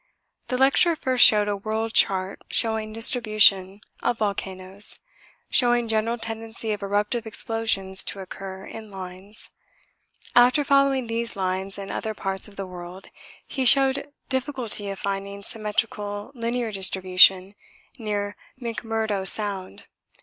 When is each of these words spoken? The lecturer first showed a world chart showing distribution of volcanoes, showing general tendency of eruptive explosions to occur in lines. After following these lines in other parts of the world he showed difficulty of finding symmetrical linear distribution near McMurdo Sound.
The 0.47 0.57
lecturer 0.57 0.95
first 0.95 1.23
showed 1.23 1.47
a 1.47 1.55
world 1.55 1.93
chart 1.93 2.41
showing 2.49 2.91
distribution 2.91 3.81
of 4.01 4.17
volcanoes, 4.17 4.97
showing 5.51 5.87
general 5.87 6.17
tendency 6.17 6.71
of 6.71 6.81
eruptive 6.81 7.27
explosions 7.27 8.03
to 8.05 8.19
occur 8.19 8.65
in 8.65 8.89
lines. 8.89 9.51
After 10.35 10.63
following 10.63 11.05
these 11.05 11.35
lines 11.35 11.77
in 11.77 11.91
other 11.91 12.15
parts 12.15 12.47
of 12.47 12.55
the 12.55 12.65
world 12.65 13.09
he 13.45 13.63
showed 13.63 14.11
difficulty 14.27 14.89
of 14.89 14.97
finding 14.97 15.43
symmetrical 15.43 16.31
linear 16.33 16.71
distribution 16.71 17.53
near 17.99 18.35
McMurdo 18.59 19.27
Sound. 19.27 19.85